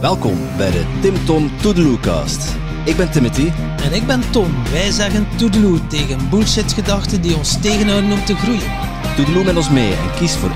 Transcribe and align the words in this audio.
Welkom 0.00 0.56
bij 0.56 0.70
de 0.70 0.98
Tim 1.02 1.24
Tom 1.24 1.58
Toedeloecast. 1.60 2.54
Ik 2.84 2.96
ben 2.96 3.10
Timothy. 3.10 3.50
En 3.82 3.92
ik 3.92 4.06
ben 4.06 4.30
Tom. 4.30 4.64
Wij 4.70 4.90
zeggen 4.90 5.26
toedeloe 5.36 5.86
tegen 5.86 6.30
bullshit-gedachten 6.30 7.22
die 7.22 7.36
ons 7.36 7.60
tegenhouden 7.60 8.12
om 8.12 8.24
te 8.24 8.34
groeien. 8.34 8.70
Toedeloe 9.16 9.44
met 9.44 9.56
ons 9.56 9.70
mee 9.70 9.92
en 9.92 10.14
kies 10.14 10.36
voor 10.36 10.50
1% 10.50 10.52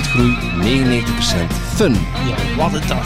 groei, 0.00 0.36
99% 0.62 1.52
fun. 1.74 1.92
Ja, 1.92 2.56
wat 2.56 2.72
het 2.72 2.88
dan. 2.88 3.02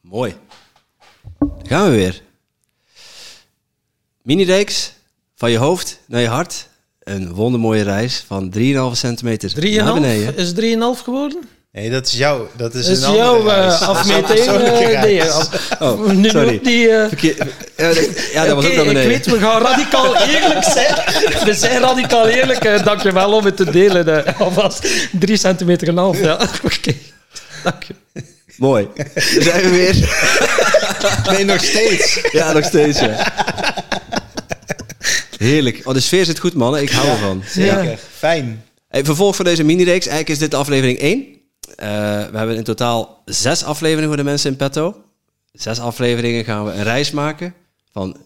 Mooi. 0.00 0.34
Gaan 1.62 1.90
we 1.90 1.96
weer. 1.96 2.22
Mini-reeks 4.22 4.92
van 5.34 5.50
je 5.50 5.58
hoofd 5.58 6.00
naar 6.06 6.20
je 6.20 6.28
hart. 6.28 6.68
Een 6.98 7.34
wondermooie 7.34 7.82
reis 7.82 8.24
van 8.26 8.54
3,5 8.58 8.62
centimeter 8.92 9.50
3,5? 9.50 9.74
naar 9.74 9.94
beneden. 9.94 10.36
Is 10.36 10.52
3,5 10.52 11.02
geworden? 11.04 11.58
Nee, 11.72 11.90
dat 11.90 12.06
is 12.06 12.12
jouw. 12.12 12.48
Dat 12.56 12.74
is, 12.74 12.86
Dat 12.86 12.96
is 12.96 13.02
een 13.02 13.08
andere 13.08 13.16
jouw 13.18 13.40
uh, 13.40 13.64
Dat 13.64 13.72
is 13.74 13.80
een 13.80 13.86
afmeting. 13.86 14.38
eh, 14.46 15.00
nee, 15.02 15.22
Oh, 15.80 16.06
nu 16.22 16.28
sorry. 16.28 16.60
die... 16.62 16.88
eh, 16.90 17.08
Verkeer- 17.08 17.36
Ja, 17.76 17.92
dat- 17.92 18.30
ja, 18.32 18.44
dat 18.44 18.54
was 18.54 18.64
ook 18.66 18.74
naar 18.74 18.84
beneden. 18.84 19.02
ik 19.02 19.24
weet, 19.24 19.26
we 19.26 19.38
gaan 19.38 19.62
radicaal 19.62 20.16
eerlijk 20.34 20.64
zijn. 20.64 20.94
We 21.44 21.54
zijn 21.54 21.80
radicaal 21.80 22.28
eerlijk. 22.28 22.64
eh, 22.64 22.84
dankjewel 22.84 23.32
om 23.32 23.44
het 23.44 23.56
te 23.56 23.70
delen. 23.70 24.26
eh, 24.26 24.40
alvast 24.40 24.86
3 25.12 25.36
centimeter 25.36 25.88
en 25.88 25.92
een 25.96 26.02
half. 26.02 26.20
Ja, 26.20 26.34
oké. 26.64 26.92
Dank 27.62 27.82
je. 27.82 27.94
Mooi. 28.56 28.88
Daar 28.94 29.42
zijn 29.42 29.62
we 29.62 29.68
weer. 29.70 29.94
Nee, 31.36 31.44
nog 31.44 31.64
steeds. 31.64 32.20
Ja, 32.32 32.52
nog 32.52 32.64
steeds, 32.64 33.00
ja. 33.00 33.32
Heerlijk. 35.38 35.80
Oh, 35.84 35.94
de 35.94 36.00
sfeer 36.00 36.24
zit 36.24 36.38
goed, 36.38 36.54
mannen. 36.54 36.82
Ik 36.82 36.90
hou 36.90 37.08
ervan. 37.08 37.42
Zeker. 37.48 37.98
Fijn. 38.18 38.64
Hey, 38.88 39.04
vervolg 39.04 39.36
van 39.36 39.44
deze 39.44 39.62
mini-reeks. 39.64 40.06
Eigenlijk 40.06 40.28
is 40.28 40.38
dit 40.38 40.54
aflevering 40.54 40.98
1. 40.98 41.38
Eh, 41.76 41.88
we 42.30 42.38
hebben 42.38 42.56
in 42.56 42.64
totaal 42.64 43.22
zes 43.24 43.64
afleveringen 43.64 44.08
voor 44.08 44.16
de 44.16 44.30
mensen 44.30 44.50
in 44.50 44.56
petto. 44.56 45.02
Zes 45.52 45.80
afleveringen 45.80 46.44
gaan 46.44 46.64
we 46.64 46.72
een 46.72 46.82
reis 46.82 47.10
maken 47.10 47.54
van 47.92 48.16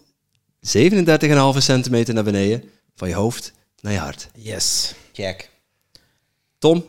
37,5 0.59 1.57
centimeter 1.57 2.13
naar 2.13 2.23
beneden. 2.23 2.63
Van 2.95 3.07
je 3.07 3.15
hoofd 3.15 3.51
naar 3.81 3.93
je 3.93 3.99
hart. 3.99 4.27
Yes. 4.33 4.93
Check. 5.13 5.49
Tom, 6.57 6.85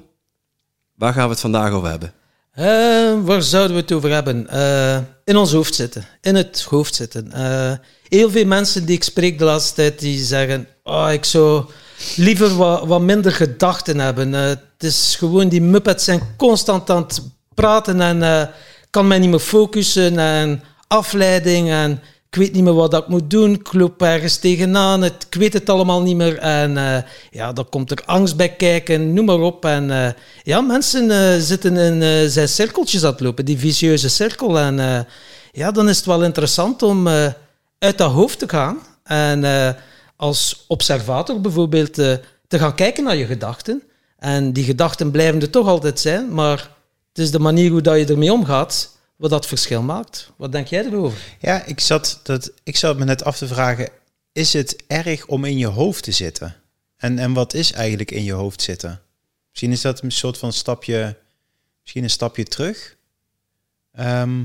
waar 0.95 1.13
gaan 1.13 1.25
we 1.25 1.31
het 1.31 1.41
vandaag 1.41 1.73
over 1.73 1.89
hebben? 1.89 2.13
Eh, 2.57 3.25
waar 3.25 3.43
zouden 3.43 3.77
we 3.77 3.83
het 3.83 3.93
over 3.93 4.11
hebben? 4.11 4.49
Eh, 4.49 4.99
in 5.25 5.37
ons 5.37 5.53
hoofd 5.53 5.75
zitten. 5.75 6.07
In 6.21 6.35
het 6.35 6.63
hoofd 6.63 6.95
zitten. 6.95 7.33
Eh, 7.33 7.73
heel 8.09 8.31
veel 8.31 8.45
mensen 8.45 8.87
die 8.87 8.97
ik 8.97 9.03
spreek 9.05 9.39
de 9.39 9.45
laatste 9.45 9.75
tijd, 9.75 9.99
die 9.99 10.25
zeggen... 10.25 10.69
Oh, 10.83 11.09
ik 11.13 11.25
zou 11.25 11.65
liever 12.17 12.57
wat, 12.57 12.87
wat 12.87 13.01
minder 13.01 13.33
gedachten 13.33 13.99
hebben. 13.99 14.35
Eh, 14.35 14.41
het 14.43 14.61
is 14.79 15.17
gewoon, 15.19 15.49
die 15.49 15.63
muppets 15.63 16.05
zijn 16.05 16.21
constant 16.37 16.91
aan 16.91 17.03
het 17.03 17.23
praten 17.55 18.01
en 18.01 18.23
eh, 18.23 18.43
kan 18.91 19.07
mij 19.07 19.19
niet 19.19 19.31
meer 19.31 19.39
focussen 19.39 20.19
en 20.19 20.63
afleiding 20.89 21.71
en 21.71 22.01
ik 22.31 22.43
weet 22.43 22.53
niet 22.53 22.63
meer 22.63 22.75
wat 22.75 22.95
ik 22.95 23.09
moet 23.09 23.31
doen. 23.31 23.55
Ik 23.55 23.73
loop 23.73 24.03
ergens 24.03 24.37
tegenaan, 24.37 25.03
het, 25.03 25.27
ik 25.31 25.35
weet 25.35 25.53
het 25.53 25.71
allemaal 25.71 26.03
niet 26.03 26.17
meer. 26.17 26.39
En 26.39 26.77
eh, 26.77 27.03
ja, 27.31 27.53
dan 27.53 27.69
komt 27.69 27.91
er 27.91 28.03
angst 28.05 28.37
bij 28.37 28.49
kijken, 28.49 29.13
noem 29.13 29.25
maar 29.25 29.41
op. 29.41 29.65
En 29.65 30.15
ja, 30.43 30.61
mensen 30.61 31.43
zitten 31.43 31.77
in 31.77 32.31
zijn 32.31 32.49
cirkeltjes 32.49 33.05
aan 33.05 33.11
het 33.11 33.21
lopen, 33.21 33.45
die 33.45 33.59
vicieuze 33.59 34.09
cirkel. 34.09 34.59
En 34.59 35.07
ja, 35.53 35.71
dan 35.71 35.89
is 35.89 35.97
het 35.97 36.07
wel 36.07 36.25
interessant 36.25 36.83
om 36.83 37.09
uit 37.79 37.99
dat 37.99 38.11
hoofd 38.11 38.39
te 38.39 38.49
gaan. 38.49 38.79
En 39.05 39.41
als 40.17 40.65
observator 40.69 41.41
bijvoorbeeld 41.41 41.99
eh, 41.99 42.15
te 42.49 42.59
gaan 42.59 42.75
kijken 42.75 43.05
naar 43.05 43.17
je 43.17 43.27
gedachten. 43.27 43.83
En 44.19 44.53
die 44.53 44.65
gedachten 44.65 45.11
blijven 45.11 45.41
er 45.41 45.51
toch 45.51 45.67
altijd 45.67 46.01
zijn, 46.01 46.35
maar 46.35 46.59
het 47.09 47.19
is 47.19 47.31
de 47.31 47.39
manier 47.39 47.71
hoe 47.71 47.81
dat 47.81 47.99
je 47.99 48.07
ermee 48.07 48.33
omgaat 48.33 48.97
wat 49.17 49.31
dat 49.31 49.47
verschil 49.47 49.83
maakt. 49.83 50.31
Wat 50.37 50.53
denk 50.53 50.67
jij 50.67 50.85
erover? 50.85 51.19
Ja, 51.41 51.65
ik 51.65 51.81
zat, 51.81 52.21
dat, 52.23 52.53
ik 52.63 52.77
zat 52.77 52.99
me 52.99 53.05
net 53.05 53.25
af 53.25 53.37
te 53.37 53.47
vragen: 53.47 53.89
is 54.33 54.53
het 54.53 54.77
erg 54.87 55.27
om 55.27 55.45
in 55.45 55.59
je 55.59 55.67
hoofd 55.67 56.03
te 56.03 56.13
zitten? 56.13 56.57
En, 56.97 57.19
en 57.19 57.33
wat 57.33 57.55
is 57.55 57.73
eigenlijk 57.73 58.11
in 58.11 58.25
je 58.25 58.33
hoofd 58.33 58.63
zitten? 58.63 59.01
Misschien 59.51 59.73
is 59.73 59.81
dat 59.81 60.03
een 60.03 60.13
soort 60.13 60.39
van 60.39 60.53
stapje, 60.53 61.17
misschien 61.81 62.03
een 62.03 62.11
stapje 62.11 62.45
terug. 62.45 62.97
Ehm, 63.93 64.45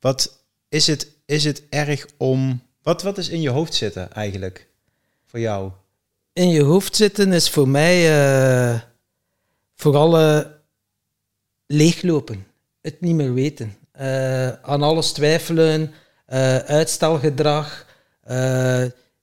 wat 0.00 0.38
is 0.68 0.86
het, 0.86 1.08
is 1.26 1.44
het 1.44 1.62
erg 1.68 2.06
om. 2.16 2.68
Wat, 2.90 3.02
wat 3.02 3.18
is 3.18 3.28
in 3.28 3.40
je 3.40 3.50
hoofd 3.50 3.74
zitten 3.74 4.12
eigenlijk? 4.12 4.68
Voor 5.26 5.40
jou? 5.40 5.70
in 6.32 6.48
je 6.48 6.62
hoofd 6.62 6.96
zitten 6.96 7.32
is 7.32 7.50
voor 7.50 7.68
mij 7.68 7.96
eh, 8.10 8.80
vooral 9.74 10.18
eh, 10.18 10.40
leeglopen. 11.66 12.46
Het 12.80 13.00
niet 13.00 13.14
meer 13.14 13.34
weten. 13.34 13.76
Eh, 13.92 14.48
aan 14.48 14.82
alles 14.82 15.12
twijfelen, 15.12 15.92
uitstelgedrag, 16.66 17.86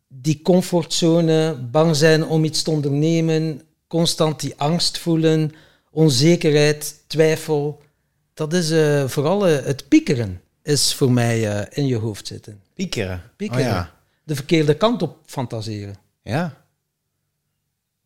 die 0.08 0.42
comfortzone, 0.42 1.56
bang 1.72 1.96
zijn 1.96 2.26
om 2.26 2.44
iets 2.44 2.64
te 2.64 2.72
ondernemen, 2.72 3.62
constant 3.88 4.40
die 4.40 4.54
angst 4.58 4.98
voelen, 4.98 5.52
onzekerheid, 5.92 7.04
twijfel. 7.08 7.82
Dat 8.34 8.54
is 8.54 8.68
vooral 9.12 9.42
het 9.42 9.88
piekeren, 9.88 10.42
is 10.64 10.94
voor 10.94 11.12
mij 11.12 11.68
in 11.72 11.88
je 11.88 11.98
hoofd 11.98 12.28
zitten. 12.28 12.67
Piekeren. 12.78 13.22
Piekeren. 13.36 13.66
Oh 13.66 13.70
ja. 13.72 13.96
De 14.24 14.36
verkeerde 14.36 14.78
kant 14.78 15.02
op 15.02 15.18
fantaseren. 15.26 15.96
Ja. 16.22 16.66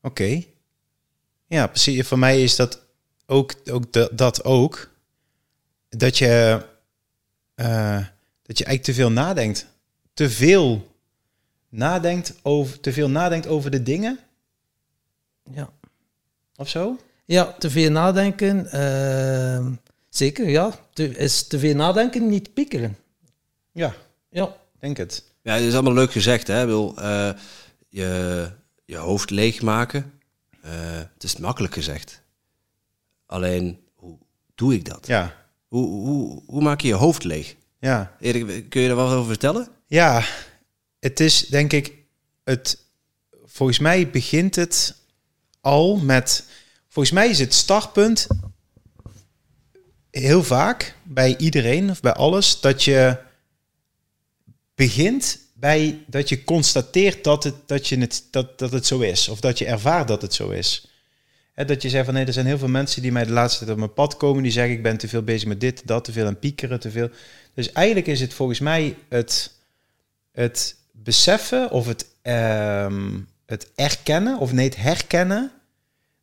Oké. 0.01 0.43
Ja, 1.47 1.67
precies. 1.67 2.07
Voor 2.07 2.19
mij 2.19 2.43
is 2.43 2.55
dat 2.55 2.85
ook, 3.25 3.53
ook 3.71 3.93
dat, 3.93 4.17
dat 4.17 4.43
ook. 4.43 4.89
Dat 5.89 6.17
je, 6.17 6.65
eh, 7.55 8.05
dat 8.41 8.57
je 8.57 8.65
eigenlijk 8.65 8.83
te 8.83 8.93
veel 8.93 9.11
nadenkt. 9.11 9.65
Te 10.13 10.29
veel 10.29 10.95
nadenkt 11.69 12.33
over, 12.41 12.79
te 12.79 12.93
veel 12.93 13.09
nadenkt 13.09 13.47
over 13.47 13.71
de 13.71 13.83
dingen 13.83 14.19
Ja. 15.51 15.69
of 16.55 16.69
zo. 16.69 16.97
Ja, 17.25 17.51
te 17.53 17.69
veel 17.69 17.91
nadenken. 17.91 18.71
ehm, 18.71 19.73
zeker, 20.09 20.49
ja. 20.49 20.79
Te, 20.93 21.09
is 21.17 21.47
te 21.47 21.59
veel 21.59 21.75
nadenken 21.75 22.27
niet 22.29 22.53
piekeren. 22.53 22.97
Ja, 23.71 23.93
Ja. 24.29 24.59
Denk 24.81 24.97
het. 24.97 25.23
Ja, 25.41 25.53
het 25.53 25.63
is 25.63 25.73
allemaal 25.73 25.93
leuk 25.93 26.11
gezegd, 26.11 26.47
hè? 26.47 26.65
Wil, 26.65 26.95
eh, 26.97 27.29
je, 27.89 28.51
je 28.85 28.97
hoofd 28.97 29.29
leegmaken. 29.29 30.13
Eh, 30.61 30.71
het 31.13 31.23
is 31.23 31.37
makkelijk 31.37 31.73
gezegd. 31.73 32.21
Alleen, 33.25 33.79
hoe 33.95 34.17
doe 34.55 34.73
ik 34.73 34.85
dat? 34.85 35.07
Ja, 35.07 35.35
Hoe, 35.67 35.87
hoe, 35.87 36.41
hoe 36.45 36.61
maak 36.61 36.81
je 36.81 36.87
je 36.87 36.93
hoofd 36.93 37.23
leeg? 37.23 37.55
ja. 37.79 38.15
Erik, 38.19 38.69
kun 38.69 38.81
je 38.81 38.87
daar 38.87 38.95
wat 38.95 39.11
over 39.13 39.27
vertellen? 39.27 39.67
Ja, 39.87 40.23
het 40.99 41.19
is 41.19 41.39
denk 41.47 41.73
ik 41.73 41.93
het. 42.43 42.77
Volgens 43.45 43.79
mij 43.79 44.09
begint 44.09 44.55
het 44.55 44.95
al 45.61 45.97
met. 45.97 46.45
Volgens 46.87 47.13
mij 47.15 47.29
is 47.29 47.39
het 47.39 47.53
startpunt 47.53 48.27
heel 50.11 50.43
vaak 50.43 50.95
bij 51.03 51.37
iedereen 51.37 51.89
of 51.89 52.01
bij 52.01 52.13
alles 52.13 52.59
dat 52.61 52.83
je 52.83 53.17
begint 54.85 55.39
bij 55.53 56.03
dat 56.07 56.29
je 56.29 56.43
constateert 56.43 57.23
dat 57.23 57.43
het, 57.43 57.55
dat 57.65 57.87
je 57.87 57.97
het, 57.99 58.23
dat, 58.31 58.59
dat 58.59 58.71
het 58.71 58.85
zo 58.85 58.99
is. 58.99 59.27
Of 59.27 59.39
dat 59.39 59.57
je 59.57 59.65
ervaart 59.65 60.07
dat 60.07 60.21
het 60.21 60.33
zo 60.33 60.49
is. 60.49 60.87
Dat 61.55 61.81
je 61.81 61.89
zegt 61.89 62.05
van 62.05 62.13
nee, 62.13 62.25
er 62.25 62.33
zijn 62.33 62.45
heel 62.45 62.57
veel 62.57 62.67
mensen 62.67 63.01
die 63.01 63.11
mij 63.11 63.25
de 63.25 63.31
laatste 63.31 63.59
tijd 63.59 63.71
op 63.71 63.77
mijn 63.77 63.93
pad 63.93 64.17
komen. 64.17 64.43
Die 64.43 64.51
zeggen 64.51 64.73
ik 64.73 64.83
ben 64.83 64.97
te 64.97 65.07
veel 65.07 65.21
bezig 65.21 65.47
met 65.47 65.59
dit, 65.59 65.81
dat, 65.87 66.03
te 66.03 66.11
veel 66.11 66.25
aan 66.25 66.39
piekeren, 66.39 66.79
te 66.79 66.91
veel. 66.91 67.09
Dus 67.53 67.71
eigenlijk 67.71 68.07
is 68.07 68.19
het 68.19 68.33
volgens 68.33 68.59
mij 68.59 68.95
het, 69.09 69.53
het 70.31 70.75
beseffen 70.91 71.71
of 71.71 71.87
het, 71.87 72.05
ehm, 72.21 73.19
het 73.45 73.71
erkennen, 73.75 74.39
of 74.39 74.51
nee, 74.53 74.65
het 74.65 74.77
herkennen, 74.77 75.51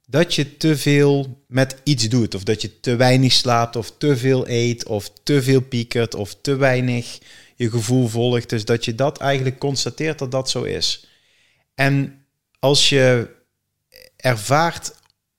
dat 0.06 0.34
je 0.34 0.56
te 0.56 0.76
veel 0.76 1.42
met 1.46 1.76
iets 1.82 2.08
doet. 2.08 2.34
Of 2.34 2.42
dat 2.42 2.62
je 2.62 2.80
te 2.80 2.96
weinig 2.96 3.32
slaapt, 3.32 3.76
of 3.76 3.92
te 3.98 4.16
veel 4.16 4.48
eet, 4.48 4.86
of 4.86 5.10
te 5.22 5.42
veel 5.42 5.60
piekert, 5.60 6.14
of 6.14 6.36
te 6.40 6.56
weinig 6.56 7.18
je 7.58 7.70
gevoel 7.70 8.08
volgt. 8.08 8.48
Dus 8.48 8.64
dat 8.64 8.84
je 8.84 8.94
dat 8.94 9.18
eigenlijk 9.18 9.58
constateert 9.58 10.18
dat 10.18 10.30
dat 10.30 10.50
zo 10.50 10.62
is. 10.62 11.06
En 11.74 12.24
als 12.58 12.88
je 12.88 13.36
ervaart 14.16 14.94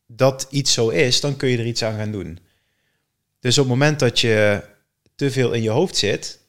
dat 0.07 0.47
iets 0.49 0.73
zo 0.73 0.89
is, 0.89 1.21
dan 1.21 1.37
kun 1.37 1.49
je 1.49 1.57
er 1.57 1.65
iets 1.65 1.83
aan 1.83 1.97
gaan 1.97 2.11
doen. 2.11 2.39
Dus 3.39 3.57
op 3.57 3.63
het 3.63 3.73
moment 3.73 3.99
dat 3.99 4.19
je 4.19 4.63
te 5.15 5.31
veel 5.31 5.51
in 5.51 5.61
je 5.61 5.69
hoofd 5.69 5.97
zit 5.97 6.39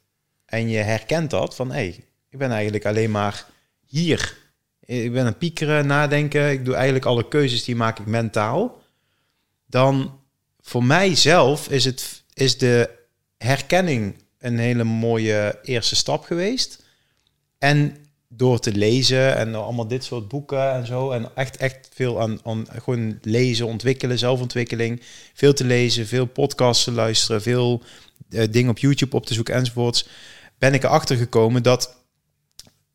en 0.44 0.68
je 0.68 0.78
herkent 0.78 1.30
dat 1.30 1.54
van 1.54 1.68
hé, 1.68 1.74
hey, 1.74 2.04
ik 2.30 2.38
ben 2.38 2.50
eigenlijk 2.50 2.86
alleen 2.86 3.10
maar 3.10 3.46
hier. 3.86 4.38
Ik 4.80 5.12
ben 5.12 5.26
het 5.26 5.38
piekeren, 5.38 5.86
nadenken. 5.86 6.50
Ik 6.50 6.64
doe 6.64 6.74
eigenlijk 6.74 7.04
alle 7.04 7.28
keuzes 7.28 7.64
die 7.64 7.76
maak 7.76 7.98
ik 7.98 8.06
mentaal. 8.06 8.82
Dan 9.66 10.20
voor 10.60 10.84
mijzelf 10.84 11.68
is, 11.68 11.84
het, 11.84 12.22
is 12.34 12.58
de 12.58 12.90
herkenning 13.38 14.14
een 14.40 14.58
hele 14.58 14.84
mooie 14.84 15.58
eerste 15.62 15.96
stap 15.96 16.24
geweest. 16.24 16.82
En 17.58 17.96
door 18.28 18.58
te 18.58 18.72
lezen 18.72 19.36
en 19.36 19.54
allemaal 19.54 19.88
dit 19.88 20.04
soort 20.04 20.28
boeken 20.28 20.72
en 20.72 20.86
zo. 20.86 21.10
En 21.10 21.30
echt, 21.34 21.56
echt 21.56 21.88
veel 21.92 22.20
aan, 22.20 22.40
aan 22.44 22.66
gewoon 22.72 23.18
lezen, 23.22 23.66
ontwikkelen, 23.66 24.18
zelfontwikkeling. 24.18 25.02
Veel 25.34 25.52
te 25.52 25.64
lezen, 25.64 26.06
veel 26.06 26.26
podcasts 26.26 26.84
te 26.84 26.92
luisteren, 26.92 27.42
veel 27.42 27.82
eh, 28.30 28.44
dingen 28.50 28.70
op 28.70 28.78
YouTube 28.78 29.16
op 29.16 29.26
te 29.26 29.34
zoeken 29.34 29.54
enzovoorts. 29.54 30.08
Ben 30.58 30.74
ik 30.74 30.84
erachter 30.84 31.16
gekomen 31.16 31.62
dat 31.62 31.96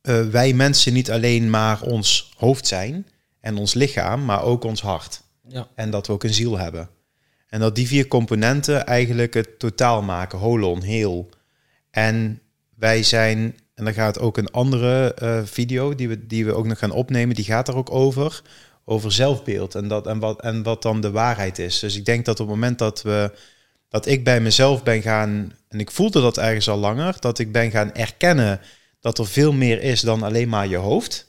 eh, 0.01 0.27
wij 0.27 0.53
mensen 0.53 0.93
niet 0.93 1.11
alleen 1.11 1.49
maar 1.49 1.81
ons 1.81 2.33
hoofd 2.37 2.67
zijn 2.67 3.07
en 3.39 3.57
ons 3.57 3.73
lichaam, 3.73 4.25
maar 4.25 4.43
ook 4.43 4.63
ons 4.63 4.81
hart. 4.81 5.21
Ja. 5.47 5.67
En 5.75 5.89
dat 5.89 6.07
we 6.07 6.13
ook 6.13 6.23
een 6.23 6.33
ziel 6.33 6.57
hebben. 6.57 6.89
En 7.47 7.59
dat 7.59 7.75
die 7.75 7.87
vier 7.87 8.07
componenten 8.07 8.85
eigenlijk 8.85 9.33
het 9.33 9.59
totaal 9.59 10.01
maken, 10.01 10.39
holon, 10.39 10.81
heel. 10.81 11.29
En 11.95 12.41
wij 12.75 13.03
zijn, 13.03 13.37
en 13.73 13.83
dan 13.83 13.93
gaat 13.93 14.19
ook 14.19 14.37
een 14.37 14.51
andere 14.51 15.13
eh, 15.13 15.41
video 15.43 15.95
die 15.95 16.07
we, 16.07 16.27
die 16.27 16.45
we 16.45 16.53
ook 16.53 16.65
nog 16.65 16.79
gaan 16.79 16.91
opnemen, 16.91 17.35
die 17.35 17.45
gaat 17.45 17.67
er 17.67 17.75
ook 17.75 17.91
over, 17.91 18.41
over 18.85 19.11
zelfbeeld 19.11 19.75
en, 19.75 19.87
dat, 19.87 20.07
en, 20.07 20.19
wat, 20.19 20.41
en 20.41 20.63
wat 20.63 20.81
dan 20.81 21.01
de 21.01 21.11
waarheid 21.11 21.59
is. 21.59 21.79
Dus 21.79 21.95
ik 21.95 22.05
denk 22.05 22.25
dat 22.25 22.39
op 22.39 22.47
het 22.47 22.55
moment 22.55 22.79
dat 22.79 23.01
we, 23.01 23.31
dat 23.89 24.05
ik 24.05 24.23
bij 24.23 24.41
mezelf 24.41 24.83
ben 24.83 25.01
gaan, 25.01 25.53
en 25.67 25.79
ik 25.79 25.91
voelde 25.91 26.21
dat 26.21 26.37
ergens 26.37 26.69
al 26.69 26.77
langer, 26.77 27.15
dat 27.19 27.39
ik 27.39 27.51
ben 27.51 27.71
gaan 27.71 27.93
erkennen 27.93 28.61
dat 28.99 29.17
er 29.17 29.27
veel 29.27 29.53
meer 29.53 29.81
is 29.81 30.01
dan 30.01 30.23
alleen 30.23 30.49
maar 30.49 30.67
je 30.67 30.77
hoofd, 30.77 31.27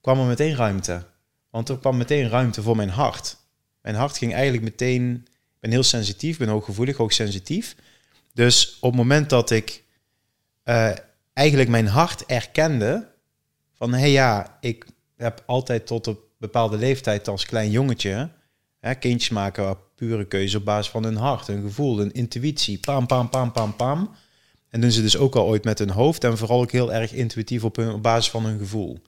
kwam 0.00 0.20
er 0.20 0.26
meteen 0.26 0.56
ruimte. 0.56 1.02
Want 1.50 1.68
er 1.68 1.78
kwam 1.78 1.96
meteen 1.96 2.28
ruimte 2.28 2.62
voor 2.62 2.76
mijn 2.76 2.90
hart. 2.90 3.36
Mijn 3.82 3.94
hart 3.94 4.18
ging 4.18 4.32
eigenlijk 4.32 4.62
meteen. 4.62 5.14
Ik 5.24 5.60
ben 5.60 5.70
heel 5.70 5.82
sensitief, 5.82 6.38
ben 6.38 6.48
hooggevoelig, 6.48 6.96
hoogsensitief. 6.96 7.76
Dus 8.34 8.76
op 8.80 8.90
het 8.90 9.00
moment 9.00 9.30
dat 9.30 9.50
ik 9.50 9.82
eh, 10.70 10.90
eigenlijk 11.32 11.68
mijn 11.68 11.86
hart 11.86 12.26
erkende. 12.26 13.08
van 13.72 13.92
hé 13.92 14.00
hey 14.00 14.10
ja, 14.10 14.58
ik 14.60 14.86
heb 15.16 15.42
altijd 15.46 15.86
tot 15.86 16.06
een 16.06 16.18
bepaalde 16.38 16.76
leeftijd 16.76 17.28
als 17.28 17.46
klein 17.46 17.70
jongetje. 17.70 18.30
Hè, 18.80 18.94
kindjes 18.94 19.30
maken 19.30 19.76
pure 19.94 20.26
keuze 20.26 20.56
op 20.56 20.64
basis 20.64 20.90
van 20.90 21.04
hun 21.04 21.16
hart, 21.16 21.46
hun 21.46 21.62
gevoel, 21.62 21.98
hun 21.98 22.12
intuïtie. 22.12 22.78
Pam, 22.78 23.06
pam, 23.06 23.28
pam, 23.28 23.52
pam, 23.52 23.76
pam. 23.76 24.10
En 24.68 24.80
doen 24.80 24.90
ze 24.90 25.02
dus 25.02 25.16
ook 25.16 25.34
al 25.34 25.46
ooit 25.46 25.64
met 25.64 25.78
hun 25.78 25.90
hoofd 25.90 26.24
en 26.24 26.38
vooral 26.38 26.60
ook 26.60 26.72
heel 26.72 26.92
erg 26.92 27.12
intuïtief 27.12 27.64
op, 27.64 27.78
op 27.78 28.02
basis 28.02 28.30
van 28.30 28.44
hun 28.44 28.58
gevoel. 28.58 28.98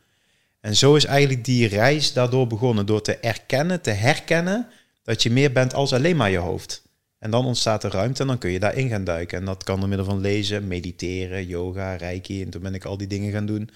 En 0.61 0.77
zo 0.77 0.95
is 0.95 1.05
eigenlijk 1.05 1.45
die 1.45 1.69
reis 1.69 2.13
daardoor 2.13 2.47
begonnen, 2.47 2.87
door 2.87 3.03
te 3.03 3.17
erkennen, 3.17 3.81
te 3.81 3.91
herkennen 3.91 4.69
dat 5.03 5.23
je 5.23 5.31
meer 5.31 5.53
bent 5.53 5.75
als 5.75 5.93
alleen 5.93 6.17
maar 6.17 6.31
je 6.31 6.39
hoofd. 6.39 6.83
En 7.23 7.31
dan 7.31 7.47
ontstaat 7.47 7.85
er 7.85 7.91
ruimte 7.91 8.23
en 8.23 8.29
dan 8.29 8.39
kun 8.39 8.51
je 8.51 8.61
daarin 8.61 8.89
gaan 8.89 9.05
duiken. 9.05 9.39
En 9.39 9.45
dat 9.45 9.65
kan 9.65 9.81
door 9.81 9.89
middel 9.89 10.07
van 10.07 10.21
lezen, 10.21 10.67
mediteren, 10.67 11.47
yoga, 11.47 11.95
reiki. 11.95 12.43
En 12.43 12.51
toen 12.51 12.63
ben 12.63 12.75
ik 12.75 12.85
al 12.85 12.97
die 12.97 13.07
dingen 13.07 13.33
gaan 13.33 13.47
doen. 13.47 13.71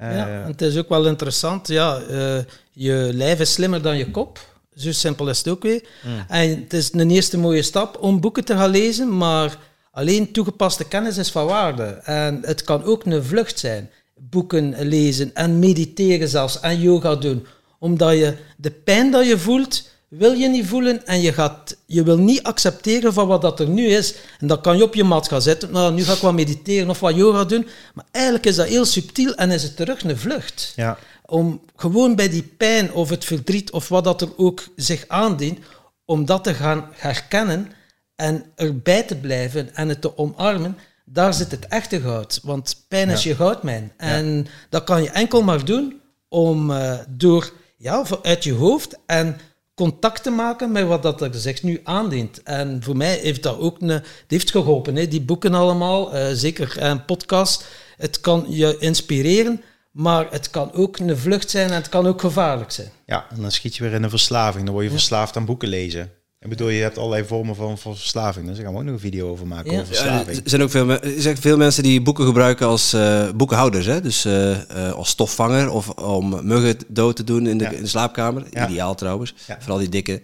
Uh, 0.00 0.16
ja, 0.16 0.42
en 0.42 0.46
het 0.46 0.62
is 0.62 0.76
ook 0.76 0.88
wel 0.88 1.06
interessant. 1.06 1.68
Ja, 1.68 2.00
uh, 2.10 2.38
je 2.72 3.10
lijf 3.12 3.40
is 3.40 3.52
slimmer 3.52 3.82
dan 3.82 3.96
je 3.96 4.10
kop. 4.10 4.38
Zo 4.74 4.92
simpel 4.92 5.28
is 5.28 5.38
het 5.38 5.48
ook 5.48 5.62
weer. 5.62 5.88
Mm. 6.02 6.24
En 6.28 6.60
het 6.60 6.72
is 6.72 6.92
een 6.92 7.10
eerste 7.10 7.38
mooie 7.38 7.62
stap 7.62 7.96
om 8.00 8.20
boeken 8.20 8.44
te 8.44 8.54
gaan 8.54 8.70
lezen, 8.70 9.16
maar 9.16 9.58
alleen 9.90 10.32
toegepaste 10.32 10.88
kennis 10.88 11.16
is 11.16 11.30
van 11.30 11.46
waarde. 11.46 11.84
En 12.04 12.40
het 12.42 12.62
kan 12.62 12.84
ook 12.84 13.04
een 13.04 13.24
vlucht 13.24 13.58
zijn. 13.58 13.90
Boeken 14.14 14.88
lezen 14.88 15.34
en 15.34 15.58
mediteren 15.58 16.28
zelfs 16.28 16.60
en 16.60 16.80
yoga 16.80 17.16
doen. 17.16 17.46
Omdat 17.78 18.18
je 18.18 18.36
de 18.56 18.70
pijn 18.70 19.10
dat 19.10 19.26
je 19.26 19.38
voelt, 19.38 19.88
wil 20.10 20.32
je 20.32 20.48
niet 20.48 20.66
voelen 20.66 21.06
en 21.06 21.20
je, 21.20 21.32
gaat, 21.32 21.76
je 21.86 22.02
wil 22.02 22.18
niet 22.18 22.42
accepteren 22.42 23.12
van 23.12 23.26
wat 23.26 23.42
dat 23.42 23.60
er 23.60 23.68
nu 23.68 23.86
is. 23.86 24.14
En 24.38 24.46
dan 24.46 24.60
kan 24.60 24.76
je 24.76 24.82
op 24.82 24.94
je 24.94 25.04
mat 25.04 25.28
gaan 25.28 25.42
zitten. 25.42 25.70
Nou, 25.72 25.92
nu 25.94 26.04
ga 26.04 26.12
ik 26.12 26.18
wat 26.18 26.34
mediteren 26.34 26.90
of 26.90 27.00
wat 27.00 27.14
yoga 27.14 27.44
doen. 27.44 27.66
Maar 27.94 28.04
eigenlijk 28.10 28.46
is 28.46 28.56
dat 28.56 28.66
heel 28.66 28.84
subtiel 28.84 29.34
en 29.34 29.50
is 29.50 29.62
het 29.62 29.76
terug 29.76 30.02
een 30.02 30.18
vlucht. 30.18 30.72
Ja. 30.76 30.98
Om 31.26 31.60
gewoon 31.76 32.14
bij 32.16 32.28
die 32.28 32.42
pijn 32.42 32.92
of 32.92 33.08
het 33.10 33.24
verdriet 33.24 33.70
of 33.70 33.88
wat 33.88 34.04
dat 34.04 34.20
er 34.20 34.28
ook 34.36 34.64
zich 34.76 35.04
aandient, 35.08 35.58
om 36.04 36.24
dat 36.24 36.44
te 36.44 36.54
gaan 36.54 36.88
herkennen 36.92 37.72
en 38.16 38.44
erbij 38.54 39.02
te 39.02 39.16
blijven 39.16 39.74
en 39.74 39.88
het 39.88 40.00
te 40.00 40.18
omarmen. 40.18 40.78
Daar 41.04 41.34
zit 41.34 41.50
het 41.50 41.66
echte 41.66 42.00
goud. 42.00 42.40
Want 42.42 42.84
pijn 42.88 43.08
is 43.08 43.22
Ja. 43.22 43.30
je 43.30 43.36
goudmijn. 43.36 43.92
En 43.96 44.46
dat 44.68 44.84
kan 44.84 45.02
je 45.02 45.10
enkel 45.10 45.42
maar 45.42 45.64
doen 45.64 46.00
om 46.28 46.70
eh, 46.70 46.98
door 47.08 47.52
ja, 47.76 48.04
uit 48.22 48.44
je 48.44 48.52
hoofd 48.52 48.98
en 49.06 49.36
contact 49.80 50.22
te 50.22 50.30
maken 50.30 50.72
met 50.72 50.86
wat 50.86 51.02
dat 51.02 51.20
er 51.20 51.34
zich 51.34 51.62
nu 51.62 51.80
aandient. 51.84 52.42
En 52.42 52.82
voor 52.82 52.96
mij 52.96 53.16
heeft 53.16 53.42
dat 53.42 53.58
ook 53.58 53.80
een, 53.80 54.02
heeft 54.26 54.50
geholpen. 54.50 54.96
Hè. 54.96 55.08
Die 55.08 55.20
boeken 55.20 55.54
allemaal, 55.54 56.14
eh, 56.14 56.26
zeker 56.32 56.82
een 56.82 57.04
podcast. 57.04 57.64
Het 57.96 58.20
kan 58.20 58.46
je 58.48 58.76
inspireren, 58.78 59.62
maar 59.90 60.26
het 60.30 60.50
kan 60.50 60.72
ook 60.72 60.98
een 60.98 61.18
vlucht 61.18 61.50
zijn 61.50 61.68
en 61.68 61.74
het 61.74 61.88
kan 61.88 62.06
ook 62.06 62.20
gevaarlijk 62.20 62.70
zijn. 62.70 62.90
Ja, 63.06 63.26
en 63.30 63.40
dan 63.40 63.50
schiet 63.50 63.76
je 63.76 63.82
weer 63.82 63.92
in 63.92 64.02
een 64.02 64.10
verslaving. 64.10 64.64
Dan 64.64 64.72
word 64.72 64.84
je 64.86 64.90
verslaafd 64.90 65.36
aan 65.36 65.44
boeken 65.44 65.68
lezen. 65.68 66.12
Ik 66.40 66.48
bedoel, 66.48 66.68
je 66.68 66.82
hebt 66.82 66.98
allerlei 66.98 67.24
vormen 67.24 67.54
van, 67.54 67.78
van 67.78 67.96
verslaving. 67.96 68.46
Dus 68.46 68.56
daar 68.56 68.64
gaan 68.64 68.74
we 68.74 68.78
ook 68.80 68.84
nog 68.86 68.94
een 68.94 69.00
video 69.00 69.30
over 69.30 69.46
maken, 69.46 69.72
Ja. 69.72 69.80
over 69.80 69.94
Ja, 69.94 70.00
verslaving. 70.00 70.36
er 70.44 70.50
zijn 70.50 70.62
ook 70.62 70.70
veel, 70.70 70.88
er 70.90 71.20
zijn 71.20 71.36
veel 71.36 71.56
mensen 71.56 71.82
die 71.82 72.00
boeken 72.02 72.24
gebruiken 72.24 72.66
als 72.66 72.92
eh, 72.92 73.30
boekenhouders. 73.34 73.86
Hè? 73.86 74.00
Dus 74.00 74.24
eh, 74.24 74.86
eh, 74.86 74.92
als 74.92 75.08
stofvanger 75.08 75.70
of 75.70 75.88
om 75.88 76.46
muggen 76.46 76.76
dood 76.88 77.16
te 77.16 77.24
doen 77.24 77.46
in 77.46 77.58
de, 77.58 77.64
Ja. 77.64 77.70
in 77.70 77.82
de 77.82 77.88
slaapkamer. 77.88 78.44
Ja. 78.50 78.68
Ideaal 78.68 78.94
trouwens. 78.94 79.34
Vooral 79.58 79.78
die 79.78 79.88
dikke. 79.88 80.20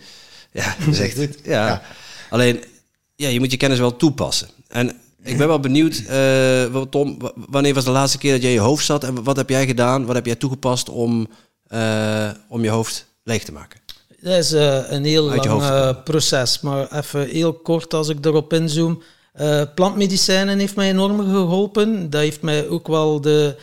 Ja, 0.53 0.75
dat 0.85 0.89
is 0.95 1.01
echt 1.01 1.17
Goed. 1.17 1.39
Ja. 1.45 1.83
Alleen, 2.31 2.63
ja, 3.17 3.29
je 3.29 3.39
moet 3.39 3.51
je 3.51 3.57
kennis 3.57 3.79
wel 3.79 3.97
toepassen. 3.97 4.49
En 4.69 4.89
ik 5.23 5.39
ben 5.39 5.49
wel 5.49 5.61
benieuwd, 5.61 6.03
Tom, 6.91 7.19
wanneer 7.49 7.75
was 7.75 7.85
de 7.85 7.91
laatste 7.91 8.19
keer 8.19 8.33
dat 8.33 8.43
jij 8.43 8.53
je 8.53 8.59
hoofd 8.61 8.85
zat? 8.85 9.05
En 9.05 9.23
wat 9.25 9.37
heb 9.37 9.49
jij 9.49 9.67
gedaan? 9.67 10.05
Wat 10.07 10.15
heb 10.15 10.27
jij 10.27 10.35
toegepast 10.37 10.89
om, 10.89 11.27
om 12.49 12.63
je 12.63 12.69
hoofd 12.71 13.07
leeg 13.23 13.45
te 13.45 13.53
maken? 13.53 13.81
Dat 14.27 14.39
is 14.39 14.53
eh, 14.53 14.91
een 14.91 15.05
heel 15.05 15.31
Uit 15.31 15.45
lang 15.45 15.63
eh, 15.63 15.91
proces, 16.05 16.61
maar 16.61 16.93
even 16.93 17.29
heel 17.29 17.53
kort 17.53 17.95
als 17.95 18.09
ik 18.09 18.25
erop 18.25 18.53
inzoom. 18.53 19.03
Eh 19.33 19.63
plantmedicijnen 19.75 20.59
heeft 20.59 20.77
mij 20.77 20.89
enorm 20.89 21.21
geholpen. 21.21 22.11
Dat 22.11 22.21
heeft 22.21 22.43
mij 22.43 22.69
ook 22.69 22.87
wel 22.87 23.21
de, 23.21 23.57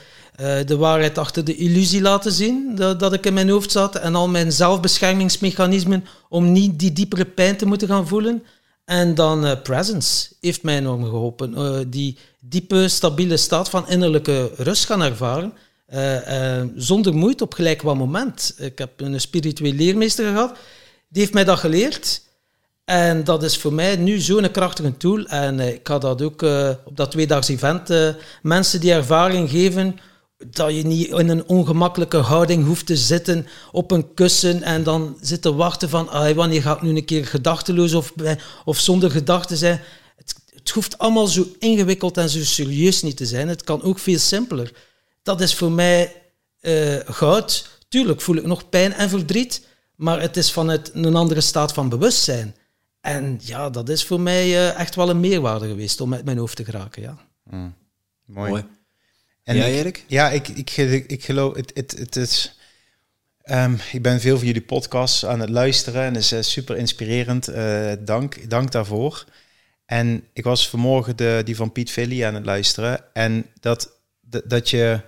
de 0.65 0.77
waarheid 0.77 1.17
achter 1.17 1.43
de 1.43 1.55
illusie 1.55 2.01
laten 2.01 2.31
zien 2.31 2.75
dat, 2.75 2.99
dat 2.99 3.13
ik 3.13 3.25
in 3.25 3.33
mijn 3.33 3.49
hoofd 3.49 3.71
zat. 3.71 3.95
En 3.95 4.15
al 4.15 4.27
mijn 4.27 4.51
zelfbeschermingsmechanismen 4.51 6.05
om 6.29 6.51
niet 6.51 6.79
die 6.79 6.93
diepere 6.93 7.25
pijn 7.25 7.57
te 7.57 7.65
moeten 7.65 7.87
gaan 7.87 8.07
voelen. 8.07 8.43
En 8.85 9.15
dan 9.15 9.61
Presence 9.61 10.27
heeft 10.41 10.63
mij 10.63 10.77
enorm 10.77 11.03
geholpen. 11.03 11.55
Eh, 11.55 11.79
die 11.87 12.17
diepe, 12.39 12.87
stabiele 12.87 13.37
staat 13.37 13.69
van 13.69 13.87
innerlijke 13.87 14.51
rust 14.57 14.85
gaan 14.85 15.01
ervaren. 15.01 15.53
Eh, 15.93 16.59
eh, 16.59 16.67
zonder 16.75 17.13
moeite 17.13 17.43
op 17.43 17.53
gelijk 17.53 17.81
wat 17.81 17.95
moment. 17.95 18.55
Ik 18.57 18.77
heb 18.77 19.01
een 19.01 19.21
spiritueel 19.21 19.73
leermeester 19.73 20.25
gehad. 20.25 20.57
Die 21.09 21.21
heeft 21.21 21.33
mij 21.33 21.43
dat 21.43 21.59
geleerd. 21.59 22.21
En 22.85 23.23
dat 23.23 23.43
is 23.43 23.57
voor 23.57 23.73
mij 23.73 23.95
nu 23.95 24.19
zo'n 24.19 24.51
krachtige 24.51 24.97
tool. 24.97 25.25
En 25.25 25.59
eh, 25.59 25.73
ik 25.73 25.87
ga 25.87 25.97
dat 25.97 26.21
ook 26.21 26.41
op 26.85 26.97
dat 26.97 27.11
tweedaags 27.11 27.47
event 27.47 27.93
mensen 28.41 28.79
die 28.79 28.93
ervaring 28.93 29.49
geven 29.49 29.99
dat 30.47 30.75
je 30.75 30.83
niet 30.85 31.07
in 31.07 31.29
een 31.29 31.47
ongemakkelijke 31.47 32.17
houding 32.17 32.65
hoeft 32.65 32.85
te 32.85 32.97
zitten 32.97 33.47
op 33.71 33.91
een 33.91 34.13
kussen 34.13 34.63
en 34.63 34.83
dan 34.83 35.17
zitten 35.21 35.55
wachten 35.55 35.89
van 35.89 36.09
ah, 36.09 36.35
wanneer 36.35 36.61
ga 36.61 36.75
ik 36.75 36.81
nu 36.81 36.89
een 36.89 37.05
keer 37.05 37.25
gedachteloos 37.25 37.93
of, 37.93 38.13
of 38.65 38.79
zonder 38.79 39.11
gedachten 39.11 39.57
zijn. 39.57 39.81
Het, 40.15 40.35
het 40.55 40.69
hoeft 40.69 40.97
allemaal 40.97 41.27
zo 41.27 41.45
ingewikkeld 41.59 42.17
en 42.17 42.29
zo 42.29 42.39
serieus 42.39 43.01
niet 43.01 43.17
te 43.17 43.25
zijn. 43.25 43.47
Het 43.47 43.63
kan 43.63 43.81
ook 43.81 43.99
veel 43.99 44.19
simpeler. 44.19 44.71
Dat 45.23 45.41
is 45.41 45.55
voor 45.55 45.71
mij 45.71 46.21
eh, 46.59 46.95
goud. 47.05 47.69
Tuurlijk 47.87 48.21
voel 48.21 48.35
ik 48.35 48.45
nog 48.45 48.69
pijn 48.69 48.93
en 48.93 49.09
verdriet, 49.09 49.67
maar 49.95 50.21
het 50.21 50.37
is 50.37 50.51
vanuit 50.51 50.91
een 50.93 51.15
andere 51.15 51.41
staat 51.41 51.73
van 51.73 51.89
bewustzijn. 51.89 52.55
En 53.01 53.39
ja, 53.41 53.69
dat 53.69 53.89
is 53.89 54.03
voor 54.05 54.19
mij 54.19 54.43
eh, 54.43 54.79
echt 54.79 54.95
wel 54.95 55.09
een 55.09 55.19
meerwaarde 55.19 55.67
geweest 55.67 56.01
om 56.01 56.09
met 56.09 56.25
mijn 56.25 56.37
hoofd 56.37 56.55
te 56.55 56.65
geraken. 56.65 57.01
Ja. 57.01 57.17
Mooi. 58.25 58.49
Mooi. 58.51 58.65
En 59.43 59.55
jij, 59.55 59.71
ik- 59.71 59.77
Erik? 59.79 60.03
Ja, 60.07 60.29
ik, 60.29 60.47
ik, 60.47 60.69
ik, 60.77 61.09
ik 61.11 61.23
geloof, 61.23 61.55
het, 61.55 61.71
het, 61.73 61.91
het 61.97 62.15
is... 62.15 62.57
ehm, 63.41 63.75
ik 63.91 64.01
ben 64.01 64.19
veel 64.21 64.37
van 64.37 64.45
jullie 64.47 64.61
podcasts 64.61 65.25
aan 65.25 65.39
het 65.39 65.49
luisteren 65.49 66.01
en 66.03 66.13
het 66.13 66.23
is 66.23 66.31
eh, 66.31 66.41
super 66.41 66.77
inspirerend. 66.77 67.47
Eh, 67.47 67.91
dank, 67.99 68.49
dank 68.49 68.71
daarvoor. 68.71 69.25
En 69.85 70.23
ik 70.33 70.43
was 70.43 70.69
vanmorgen 70.69 71.15
de, 71.17 71.41
die 71.45 71.55
van 71.55 71.71
Piet 71.71 71.91
Villy 71.91 72.23
aan 72.25 72.33
het 72.33 72.45
luisteren. 72.45 73.13
En 73.13 73.45
dat, 73.59 73.91
dat, 74.45 74.69
je... 74.69 75.01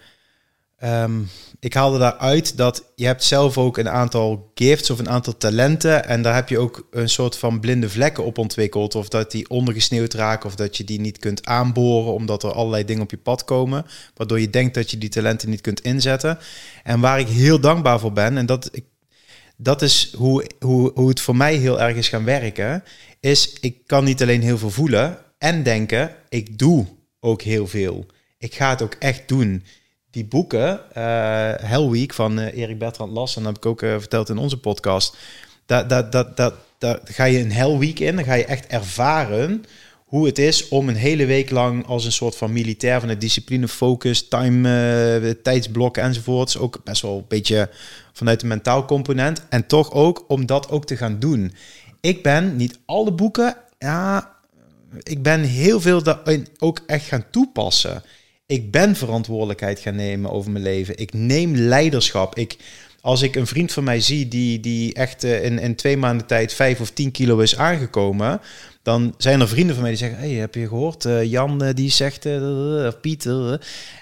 ehm, 0.77 1.21
ik 1.59 1.73
haalde 1.73 1.97
daaruit 1.97 2.57
dat 2.57 2.83
je 2.95 3.05
hebt 3.05 3.23
zelf 3.23 3.57
ook 3.57 3.77
een 3.77 3.89
aantal 3.89 4.51
gifts 4.55 4.89
of 4.89 4.99
een 4.99 5.09
aantal 5.09 5.37
talenten. 5.37 6.07
En 6.07 6.21
daar 6.21 6.35
heb 6.35 6.49
je 6.49 6.59
ook 6.59 6.87
een 6.91 7.09
soort 7.09 7.37
van 7.37 7.59
blinde 7.59 7.89
vlekken 7.89 8.23
op 8.23 8.37
ontwikkeld. 8.37 8.95
Of 8.95 9.07
dat 9.09 9.31
die 9.31 9.49
ondergesneeuwd 9.49 10.13
raken 10.13 10.49
of 10.49 10.55
dat 10.55 10.77
je 10.77 10.83
die 10.83 10.99
niet 10.99 11.17
kunt 11.17 11.45
aanboren 11.45 12.13
omdat 12.13 12.43
er 12.43 12.51
allerlei 12.51 12.85
dingen 12.85 13.03
op 13.03 13.11
je 13.11 13.17
pad 13.17 13.43
komen. 13.43 13.85
Waardoor 14.15 14.39
je 14.39 14.49
denkt 14.49 14.73
dat 14.73 14.91
je 14.91 14.97
die 14.97 15.09
talenten 15.09 15.49
niet 15.49 15.61
kunt 15.61 15.81
inzetten. 15.81 16.37
En 16.83 16.99
waar 16.99 17.19
ik 17.19 17.27
heel 17.27 17.59
dankbaar 17.59 17.99
voor 17.99 18.13
ben, 18.13 18.37
en 18.37 18.45
dat, 18.45 18.69
ik, 18.71 18.85
dat 19.57 19.81
is 19.81 20.13
hoe, 20.17 20.45
hoe, 20.59 20.91
hoe 20.93 21.09
het 21.09 21.21
voor 21.21 21.35
mij 21.35 21.55
heel 21.55 21.81
erg 21.81 21.95
is 21.95 22.09
gaan 22.09 22.25
werken, 22.25 22.83
is 23.19 23.57
ik 23.61 23.77
kan 23.85 24.03
niet 24.03 24.21
alleen 24.21 24.41
heel 24.41 24.57
veel 24.57 24.71
voelen 24.71 25.17
en 25.37 25.63
denken, 25.63 26.15
ik 26.29 26.57
doe 26.57 26.85
ook 27.19 27.41
heel 27.41 27.67
veel. 27.67 28.05
Ik 28.45 28.55
ga 28.55 28.69
het 28.69 28.81
ook 28.81 28.95
echt 28.99 29.27
doen. 29.27 29.63
die 30.11 30.25
boeken, 30.25 30.81
uh, 30.97 31.53
Hell 31.55 31.87
Week 31.89 32.13
van 32.13 32.39
uh, 32.39 32.57
Erik 32.57 32.79
Bertrand 32.79 33.11
Las, 33.11 33.35
en 33.35 33.43
dat 33.43 33.53
heb 33.53 33.63
ik 33.63 33.69
ook 33.69 33.81
uh, 33.81 33.99
verteld 33.99 34.29
in 34.29 34.37
onze 34.37 34.59
podcast. 34.59 35.17
Daar, 35.65 35.87
daar, 35.87 36.09
daar, 36.09 36.35
daar, 36.35 36.51
daar 36.77 36.99
ga 37.03 37.23
je 37.23 37.39
een 37.39 37.51
Hell 37.51 37.77
Week 37.77 37.99
in, 37.99 38.15
dan 38.15 38.25
ga 38.25 38.33
je 38.33 38.45
echt 38.45 38.67
ervaren 38.67 39.65
hoe 40.05 40.25
het 40.25 40.37
is 40.37 40.67
om 40.67 40.89
een 40.89 40.95
hele 40.95 41.25
week 41.25 41.49
lang 41.49 41.85
als 41.85 42.05
een 42.05 42.11
soort 42.11 42.35
van 42.35 42.53
militair 42.53 42.99
van 42.99 43.09
de 43.09 43.17
discipline, 43.17 43.67
focus, 43.67 44.27
time, 44.27 45.41
tijdsblokken 45.41 46.03
enzovoorts. 46.03 46.57
Ook 46.57 46.81
best 46.83 47.01
wel 47.01 47.17
een 47.17 47.25
beetje 47.27 47.69
vanuit 48.13 48.39
de 48.39 48.47
mentaal 48.47 48.85
component. 48.85 49.47
En 49.49 49.67
toch 49.67 49.91
ook 49.91 50.25
om 50.27 50.45
dat 50.45 50.69
ook 50.69 50.85
te 50.85 50.97
gaan 50.97 51.19
doen. 51.19 51.53
Ik 52.01 52.23
ben 52.23 52.55
niet 52.55 52.79
alle 52.85 53.11
boeken, 53.11 53.57
ja, 53.77 54.31
ik 55.03 55.23
ben 55.23 55.41
heel 55.41 55.81
veel 55.81 56.03
daarin 56.03 56.47
ook 56.59 56.79
echt 56.87 57.05
gaan 57.05 57.25
toepassen. 57.31 58.03
Ik 58.47 58.71
ben 58.71 58.95
verantwoordelijkheid 58.95 59.79
gaan 59.79 59.95
nemen 59.95 60.31
over 60.31 60.51
mijn 60.51 60.63
leven. 60.63 60.97
Ik 60.97 61.13
neem 61.13 61.55
leiderschap. 61.55 62.35
Ik, 62.35 62.57
als 63.01 63.21
ik 63.21 63.35
een 63.35 63.47
vriend 63.47 63.71
van 63.71 63.83
mij 63.83 63.99
zie 63.99 64.27
die, 64.27 64.59
die 64.59 64.93
echt 64.93 65.23
uh, 65.23 65.43
in, 65.43 65.59
in 65.59 65.75
twee 65.75 65.97
maanden 65.97 66.27
tijd 66.27 66.53
vijf 66.53 66.79
of 66.79 66.89
tien 66.89 67.11
kilo 67.11 67.39
is 67.39 67.57
aangekomen, 67.57 68.41
dan 68.81 69.13
zijn 69.17 69.41
er 69.41 69.47
vrienden 69.47 69.75
van 69.75 69.83
mij 69.83 69.91
die 69.91 70.01
zeggen: 70.01 70.19
Hey, 70.19 70.29
heb 70.29 70.55
je 70.55 70.67
gehoord? 70.67 71.05
Uh, 71.05 71.23
Jan 71.23 71.63
uh, 71.63 71.69
die 71.73 71.91
zegt, 71.91 72.25
of 72.87 72.99
Piet. 73.01 73.25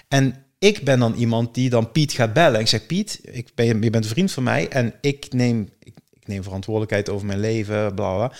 en 0.08 0.44
ik 0.58 0.84
ben 0.84 0.98
dan 0.98 1.14
iemand 1.14 1.54
die 1.54 1.70
dan 1.70 1.92
Piet 1.92 2.12
gaat 2.12 2.32
bellen. 2.32 2.60
Ik 2.60 2.68
zeg: 2.68 2.86
Piet, 2.86 3.20
ik 3.22 3.48
ben, 3.54 3.82
je 3.82 3.90
bent 3.90 4.04
een 4.04 4.10
vriend 4.10 4.32
van 4.32 4.42
mij 4.42 4.68
en 4.68 4.94
ik 5.00 5.26
neem, 5.32 5.68
ik, 5.82 5.94
ik 6.10 6.26
neem 6.26 6.42
verantwoordelijkheid 6.42 7.10
over 7.10 7.26
mijn 7.26 7.40
leven, 7.40 7.94
bla 7.94 8.14
bla 8.14 8.32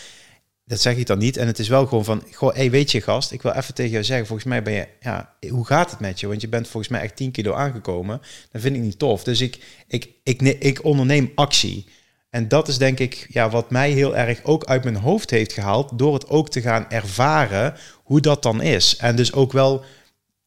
dat 0.65 0.81
zeg 0.81 0.97
ik 0.97 1.07
dan 1.07 1.19
niet. 1.19 1.37
En 1.37 1.47
het 1.47 1.59
is 1.59 1.69
wel 1.69 1.87
gewoon 1.87 2.05
van, 2.05 2.23
goh, 2.33 2.55
hey, 2.55 2.71
weet 2.71 2.91
je 2.91 3.01
gast, 3.01 3.33
ik 3.33 3.43
wil 3.43 3.53
even 3.53 3.75
tegen 3.75 3.93
jou 3.93 4.05
zeggen, 4.05 4.27
volgens 4.27 4.49
mij 4.49 4.63
ben 4.63 4.73
je, 4.73 4.89
ja, 5.01 5.37
hoe 5.49 5.67
gaat 5.67 5.91
het 5.91 6.01
met 6.01 6.21
je? 6.21 6.27
Want 6.27 6.41
je 6.41 6.49
bent 6.49 6.69
volgens 6.69 6.93
mij 6.93 7.01
echt 7.01 7.17
10 7.17 7.31
kilo 7.31 7.53
aangekomen. 7.53 8.21
Dat 8.51 8.63
vind 8.63 8.77
ik 8.77 8.83
niet 8.83 8.99
tof. 8.99 9.25
Dus 9.25 9.41
ik, 9.41 9.59
ik, 9.87 10.09
ik, 10.23 10.43
ik 10.43 10.85
onderneem 10.85 11.33
actie. 11.35 11.87
En 12.31 12.49
dat 12.49 12.69
is 12.69 12.79
denk 12.79 12.99
ik 12.99 13.27
ja, 13.29 13.51
wat 13.51 13.71
mij 13.71 13.91
heel 13.91 14.17
erg 14.17 14.45
ook 14.45 14.65
uit 14.65 14.85
mijn 14.85 14.97
hoofd 14.97 15.31
heeft 15.31 15.53
gehaald, 15.53 15.99
door 15.99 16.15
het 16.15 16.29
ook 16.29 16.51
te 16.51 16.61
gaan 16.61 16.91
ervaren 16.91 17.75
hoe 18.03 18.21
dat 18.21 18.43
dan 18.43 18.63
is. 18.63 18.97
En 18.97 19.17
dus 19.17 19.33
ook 19.33 19.53
wel 19.53 19.85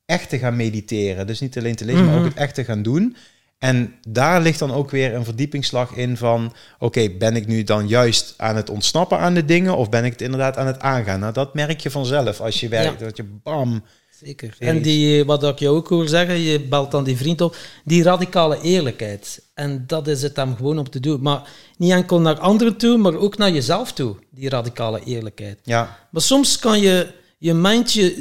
echt 0.05 0.29
te 0.29 0.38
gaan 0.38 0.55
mediteren. 0.55 1.27
Dus 1.27 1.39
niet 1.39 1.57
alleen 1.57 1.75
te 1.75 1.86
lezen, 1.86 2.05
maar 2.05 2.13
ook 2.13 2.19
mhm. 2.19 2.29
het 2.29 2.38
echt 2.38 2.55
te 2.55 2.63
gaan 2.63 2.83
doen. 2.83 3.15
En 3.57 3.93
daar 4.07 4.41
ligt 4.41 4.59
dan 4.59 4.73
ook 4.73 4.91
weer 4.91 5.13
een 5.13 5.23
verdiepingsslag 5.23 5.95
in 5.95 6.17
van... 6.17 6.53
oké, 6.79 7.09
ben 7.09 7.35
ik 7.35 7.47
nu 7.47 7.63
dan 7.63 7.87
juist 7.87 8.33
aan 8.37 8.55
het 8.55 8.69
ontsnappen 8.69 9.19
aan 9.19 9.33
de 9.33 9.45
dingen... 9.45 9.77
of 9.77 9.89
ben 9.89 10.05
ik 10.05 10.11
het 10.11 10.21
inderdaad 10.21 10.57
aan 10.57 10.67
het 10.67 10.79
aangaan? 10.79 11.19
Nou, 11.19 11.33
dat 11.33 11.53
merk 11.53 11.79
je 11.79 11.91
vanzelf 11.91 12.41
als 12.41 12.59
je 12.59 12.67
werkt, 12.67 12.99
dat 12.99 13.17
je 13.17 13.23
bam... 13.43 13.83
Zeker. 14.23 14.55
En 14.59 14.81
die, 14.81 15.25
wat 15.25 15.43
ik 15.43 15.59
je 15.59 15.69
ook 15.69 15.89
wil 15.89 16.07
zeggen, 16.07 16.39
je 16.39 16.59
belt 16.59 16.91
dan 16.91 17.03
die 17.03 17.17
vriend 17.17 17.41
op, 17.41 17.55
die 17.83 18.03
radicale 18.03 18.61
eerlijkheid. 18.61 19.41
En 19.53 19.83
dat 19.87 20.07
is 20.07 20.21
het 20.21 20.35
dan 20.35 20.55
gewoon 20.55 20.79
om 20.79 20.89
te 20.89 20.99
doen. 20.99 21.21
Maar 21.21 21.49
niet 21.77 21.91
enkel 21.91 22.21
naar 22.21 22.39
anderen 22.39 22.77
toe, 22.77 22.97
maar 22.97 23.15
ook 23.15 23.37
naar 23.37 23.51
jezelf 23.51 23.93
toe, 23.93 24.15
die 24.31 24.49
radicale 24.49 25.03
eerlijkheid. 25.03 25.57
Ja. 25.63 26.07
Maar 26.11 26.21
soms 26.21 26.59
kan 26.59 26.79
je, 26.79 27.07
je 27.37 27.53
mindje, 27.53 28.13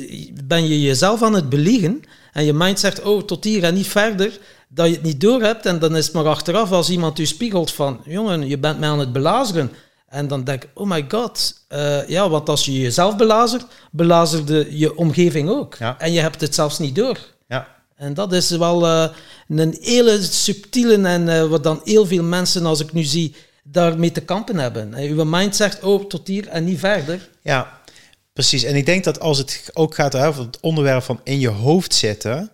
ben 0.45 0.69
je 0.69 0.83
jezelf 0.83 1.23
aan 1.23 1.35
het 1.35 1.49
beliegen 1.49 2.00
en 2.33 2.45
je 2.45 2.52
mind 2.52 2.81
zegt, 2.81 3.02
oh, 3.02 3.23
tot 3.23 3.45
hier 3.45 3.64
en 3.64 3.75
niet 3.75 3.88
verder 3.88 4.38
dat 4.69 4.87
je 4.87 4.93
het 4.93 5.03
niet 5.03 5.21
door 5.21 5.43
hebt. 5.43 5.67
En 5.67 5.79
dan 5.79 5.97
is 5.97 6.05
het 6.05 6.15
maar 6.15 6.27
achteraf 6.27 6.73
als 6.73 6.91
iemand 6.91 7.19
u 7.19 7.27
spiegelt 7.27 7.73
van, 7.73 8.01
jongen, 8.05 8.49
je 8.49 8.59
bent 8.59 8.79
mij 8.79 8.89
aan 8.89 8.99
het 8.99 9.13
belazeren. 9.13 9.73
En 10.09 10.29
dan 10.29 10.45
denk 10.45 10.65
ik, 10.65 10.71
oh 10.75 10.89
my 10.89 11.05
god. 11.09 11.65
Uh, 11.69 12.09
ja, 12.09 12.29
want 12.29 12.49
als 12.49 12.65
je 12.65 12.81
jezelf 12.81 13.17
belazert, 13.17 13.65
belazerde 13.91 14.79
je 14.79 14.97
omgeving 14.97 15.49
ook. 15.49 15.75
Ja. 15.75 15.99
En 15.99 16.13
je 16.13 16.21
hebt 16.21 16.41
het 16.41 16.55
zelfs 16.55 16.79
niet 16.79 16.95
door. 16.95 17.19
Ja. 17.49 17.69
En 17.97 18.15
dat 18.15 18.33
is 18.33 18.51
wel 18.51 18.87
uh, 18.87 19.09
een 19.49 19.79
hele 19.81 20.23
subtiele 20.23 21.09
en 21.09 21.27
uh, 21.29 21.45
wat 21.45 21.63
dan 21.63 21.81
heel 21.85 22.07
veel 22.07 22.23
mensen, 22.23 22.67
als 22.67 22.81
ik 22.81 22.93
nu 22.93 23.03
zie, 23.03 23.35
daarmee 23.63 24.13
te 24.13 24.21
kampen 24.21 24.59
hebben. 24.59 24.95
En 24.95 25.09
uw 25.09 25.25
mind 25.25 25.57
zegt, 25.57 25.83
oh, 25.83 26.05
tot 26.05 26.27
hier 26.27 26.49
en 26.49 26.65
niet 26.65 26.79
verder. 26.79 27.29
Ja, 27.43 27.81
precies. 28.33 28.63
En 28.63 28.75
ik 28.75 28.87
denk 28.87 29.05
dat 29.05 29.21
als 29.21 29.39
het 29.39 29.71
ook 29.73 29.95
gaat 29.95 30.17
over 30.17 30.45
het 30.45 30.61
onderwerp 30.61 31.03
van 31.03 31.21
in 31.25 31.41
je 31.41 31.49
hoofd 31.49 31.95
zitten 31.95 32.51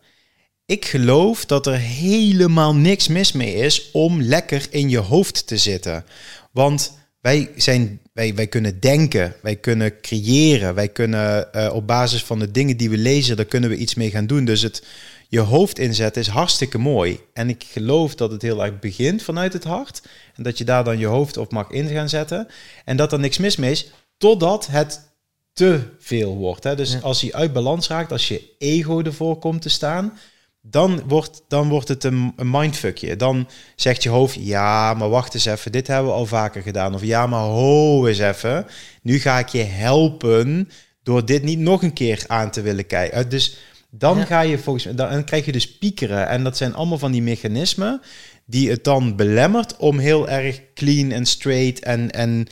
ik 0.73 0.85
geloof 0.85 1.45
dat 1.45 1.67
er 1.67 1.79
helemaal 1.79 2.75
niks 2.75 3.09
mis 3.09 3.33
mee 3.33 3.55
is 3.55 3.91
om 3.91 4.23
lekker 4.23 4.67
in 4.71 4.89
je 4.89 4.99
hoofd 4.99 5.47
te 5.47 5.57
zitten. 5.57 6.05
Want 6.53 6.99
wij, 7.21 7.51
zijn, 7.57 8.01
wij, 8.13 8.35
wij 8.35 8.47
kunnen 8.47 8.81
denken, 8.81 9.35
wij 9.43 9.57
kunnen 9.57 10.01
creëren, 10.01 10.75
wij 10.75 10.89
kunnen 10.89 11.49
uh, 11.55 11.71
op 11.75 11.87
basis 11.87 12.25
van 12.25 12.39
de 12.39 12.51
dingen 12.51 12.77
die 12.77 12.91
we 12.91 12.97
lezen, 12.97 13.37
daar 13.37 13.45
kunnen 13.45 13.71
we 13.71 13.77
iets 13.77 13.95
mee 13.95 14.11
gaan 14.11 14.27
doen. 14.27 14.45
Dus 14.45 14.63
het 14.63 14.85
je 15.29 15.41
hoofd 15.41 15.79
inzetten 15.79 16.23
is 16.23 16.29
hartstikke 16.29 16.79
mooi. 16.79 17.21
En 17.33 17.49
ik 17.49 17.65
geloof 17.69 18.15
dat 18.15 18.31
het 18.31 18.43
heel 18.43 18.65
erg 18.65 18.79
begint 18.79 19.23
vanuit 19.23 19.53
het 19.53 19.65
hart. 19.65 20.03
En 20.35 20.43
dat 20.43 20.59
je 20.59 20.65
daar 20.65 20.85
dan 20.85 20.99
je 20.99 21.07
hoofd 21.07 21.37
op 21.37 21.53
mag 21.53 21.71
in 21.71 21.89
gaan 21.89 22.09
zetten. 22.09 22.49
En 22.85 22.97
dat 22.97 23.13
er 23.13 23.19
niks 23.19 23.39
mis 23.39 23.57
mee 23.57 23.71
is, 23.71 23.91
totdat 24.17 24.67
het 24.67 25.11
te 25.53 25.81
veel 25.99 26.37
wordt. 26.37 26.65
Hè? 26.65 26.77
Dus 26.77 27.03
als 27.03 27.21
je 27.21 27.35
uit 27.35 27.53
balans 27.53 27.89
raakt, 27.89 28.13
als 28.13 28.29
je 28.29 28.55
ego 28.59 29.03
ervoor 29.03 29.39
komt 29.39 29.63
te 29.63 29.69
staan, 29.69 30.19
dan 30.63 31.03
wordt, 31.07 31.43
dan 31.49 31.69
wordt 31.69 31.89
het 31.89 32.05
een, 32.05 32.33
een 32.37 32.51
mindfuckje. 32.51 33.17
Dan 33.17 33.49
zegt 33.77 34.03
je 34.03 34.09
hoofd, 34.09 34.37
ja, 34.41 34.95
maar 34.95 35.09
wacht 35.09 35.35
eens 35.35 35.45
even, 35.45 35.73
dit 35.73 35.87
hebben 35.87 36.11
we 36.11 36.17
al 36.17 36.27
vaker 36.27 36.63
gedaan. 36.63 36.95
Of 36.95 37.03
ja, 37.03 37.27
maar 37.27 37.41
ho 37.41 38.07
eens 38.07 38.19
even, 38.19 38.67
nu 39.03 39.19
ga 39.19 39.39
ik 39.39 39.49
je 39.49 39.63
helpen 39.63 40.69
door 41.03 41.25
dit 41.25 41.43
niet 41.43 41.59
nog 41.59 41.83
een 41.83 41.93
keer 41.93 42.25
aan 42.27 42.51
te 42.51 42.61
willen 42.61 42.87
kijken. 42.87 43.19
Eh, 43.19 43.31
dus 43.31 43.57
dan 43.91 44.27
ga 44.27 44.41
je 44.41 44.59
volgens 44.59 44.85
mij, 44.85 44.95
dan 44.95 45.25
krijg 45.25 45.45
je 45.45 45.53
dus 45.53 45.79
piekeren. 45.79 46.29
En 46.29 46.45
dat 46.45 46.57
zijn 46.57 46.75
allemaal 46.75 46.99
van 46.99 47.13
die 47.13 47.23
mechanismen 47.23 48.01
die 48.47 48.71
het 48.71 48.85
dan 48.85 49.17
belemmert 49.17 49.77
om 49.77 49.99
heel 49.99 50.29
erg 50.29 50.61
clean 50.75 51.11
en 51.11 51.27
straight 51.27 51.83
en, 51.83 52.11
en 52.11 52.47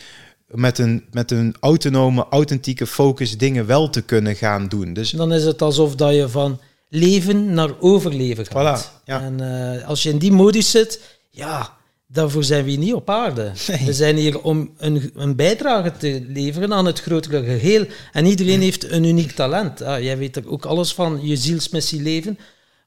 met 0.47 0.79
een, 0.79 1.05
met 1.11 1.31
een 1.31 1.55
autonome, 1.61 2.27
authentieke 2.31 2.87
focus 2.87 3.39
dingen 3.39 3.67
wel 3.67 3.91
te 3.91 4.03
kunnen 4.03 4.37
gaan 4.37 4.69
doen. 4.69 4.93
Dus 4.93 5.11
dan 5.11 5.33
is 5.33 5.45
het 5.45 5.63
alsof 5.63 5.95
dat 5.95 6.15
je 6.15 6.29
van 6.29 6.61
leven 6.91 7.55
naar 7.55 7.71
overleven 7.81 8.47
gaat. 8.47 8.91
Voilà, 8.91 9.05
ja. 9.05 9.21
En 9.21 9.43
uh, 9.43 9.89
als 9.89 10.03
je 10.03 10.11
in 10.11 10.19
die 10.19 10.33
modus 10.33 10.71
zit, 10.71 11.01
ja, 11.31 11.77
daarvoor 12.07 12.45
zijn 12.45 12.65
we 12.65 12.71
niet 12.71 12.95
op 12.95 13.11
aarde. 13.11 13.53
Nee. 13.69 13.87
We 13.87 13.93
zijn 13.93 14.17
hier 14.17 14.41
om 14.41 14.71
een, 14.77 15.11
een, 15.15 15.37
bijdrage 15.37 15.93
te 15.93 16.25
leveren 16.29 16.73
aan 16.73 16.87
het 16.87 17.01
grotere 17.01 17.45
geheel. 17.45 17.87
En 18.13 18.27
iedereen 18.27 18.61
heeft 18.61 18.91
een 18.91 19.05
uniek 19.05 19.31
talent. 19.31 19.83
Ah, 19.83 20.03
jij 20.03 20.19
weet 20.19 20.37
er 20.37 20.51
ook 20.51 20.65
alles 20.65 20.95
van, 20.95 21.19
je 21.23 21.37
zielsmissie 21.37 22.03
leven. 22.03 22.39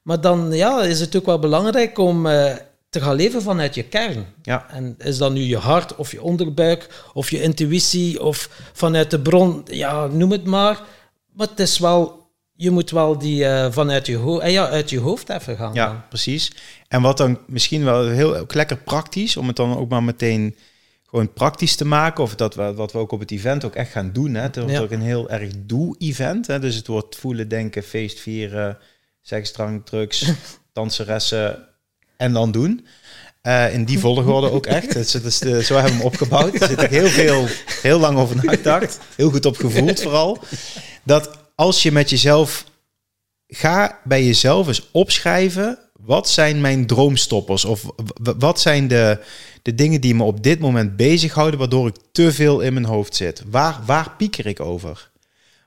Maar 0.02 0.20
dan 0.20 0.52
ja, 0.52 0.82
is 0.82 1.00
het 1.00 1.16
ook 1.16 1.26
wel 1.26 1.38
belangrijk 1.38 1.98
om 1.98 2.26
uh, 2.26 2.52
te 2.88 3.00
gaan 3.00 3.14
leven 3.14 3.42
vanuit 3.42 3.74
je 3.74 3.82
kern. 3.82 4.26
Ja. 4.42 4.70
En 4.70 4.94
is 4.98 5.18
dat 5.18 5.32
nu 5.32 5.40
je 5.40 5.56
hart 5.56 5.96
of 5.96 6.12
je 6.12 6.22
onderbuik 6.22 6.88
of 7.14 7.30
je 7.30 7.42
intuïtie 7.42 8.22
of 8.22 8.48
vanuit 8.72 9.10
de 9.10 9.20
bron, 9.20 9.62
ja, 9.64 10.06
noem 10.06 10.30
het 10.30 10.44
maar. 10.44 10.82
Maar 11.32 11.48
het 11.48 11.60
is 11.60 11.78
wel 11.78 12.23
je 12.56 12.70
moet 12.70 12.90
wel 12.90 13.18
die 13.18 13.44
uh, 13.44 13.66
vanuit 13.70 14.06
je, 14.06 14.16
ho- 14.16 14.40
uh, 14.40 14.50
ja, 14.52 14.68
uit 14.68 14.90
je 14.90 14.98
hoofd 14.98 15.28
even 15.28 15.56
gaan. 15.56 15.74
Ja, 15.74 16.06
precies. 16.08 16.52
En 16.88 17.02
wat 17.02 17.16
dan 17.16 17.38
misschien 17.46 17.84
wel 17.84 18.08
heel 18.08 18.44
lekker 18.48 18.76
praktisch, 18.76 19.36
om 19.36 19.46
het 19.46 19.56
dan 19.56 19.76
ook 19.76 19.88
maar 19.88 20.02
meteen 20.02 20.56
gewoon 21.08 21.32
praktisch 21.32 21.76
te 21.76 21.84
maken, 21.84 22.24
of 22.24 22.34
dat 22.34 22.54
we, 22.54 22.74
wat 22.74 22.92
we 22.92 22.98
ook 22.98 23.12
op 23.12 23.20
het 23.20 23.30
event 23.30 23.64
ook 23.64 23.74
echt 23.74 23.90
gaan 23.92 24.12
doen. 24.12 24.34
Hè. 24.34 24.42
Het 24.42 24.56
wordt 24.56 24.78
ook 24.78 24.90
een 24.90 25.02
heel 25.02 25.30
erg 25.30 25.50
doe-event. 25.56 26.46
Dus 26.46 26.74
het 26.74 26.86
wordt 26.86 27.16
voelen, 27.16 27.48
denken, 27.48 27.82
feest 27.82 28.20
vieren, 28.20 28.78
seksdrang, 29.22 29.86
drugs, 29.86 30.30
danseressen 30.72 31.68
en 32.16 32.32
dan 32.32 32.50
doen. 32.50 32.86
Uh, 33.42 33.74
in 33.74 33.84
die 33.84 33.98
volgorde 33.98 34.50
ook 34.50 34.66
echt. 34.66 34.92
Dus, 34.92 35.10
dus, 35.10 35.38
zo 35.38 35.74
hebben 35.74 35.92
we 35.92 35.98
hem 35.98 36.00
opgebouwd. 36.00 36.54
Er 36.54 36.68
zit 36.68 36.82
ik 36.82 36.90
heel 36.90 37.06
veel, 37.06 37.46
heel 37.82 37.98
lang 37.98 38.18
over 38.18 38.36
nagedacht. 38.36 38.98
Heel 39.16 39.30
goed 39.30 39.46
op 39.46 39.56
gevoeld 39.56 40.02
vooral. 40.02 40.38
Dat 41.02 41.43
als 41.54 41.82
je 41.82 41.92
met 41.92 42.10
jezelf. 42.10 42.64
Ga 43.46 44.00
bij 44.04 44.24
jezelf 44.24 44.66
eens 44.66 44.88
opschrijven. 44.90 45.78
Wat 45.92 46.28
zijn 46.28 46.60
mijn 46.60 46.86
droomstoppers? 46.86 47.64
Of 47.64 47.86
wat 48.38 48.60
zijn 48.60 48.88
de, 48.88 49.18
de 49.62 49.74
dingen 49.74 50.00
die 50.00 50.14
me 50.14 50.22
op 50.22 50.42
dit 50.42 50.60
moment 50.60 50.96
bezighouden, 50.96 51.58
waardoor 51.58 51.88
ik 51.88 51.96
te 52.12 52.32
veel 52.32 52.60
in 52.60 52.72
mijn 52.72 52.84
hoofd 52.84 53.16
zit? 53.16 53.42
Waar, 53.50 53.80
waar 53.86 54.10
pieker 54.16 54.46
ik 54.46 54.60
over? 54.60 55.10